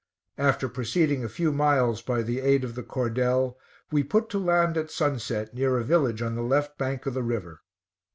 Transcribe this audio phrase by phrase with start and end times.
[0.39, 3.59] After proceeding a few miles by the aid of the cordel,
[3.91, 7.21] we put to land at sunset, near a village on the left bank of the
[7.21, 7.61] river.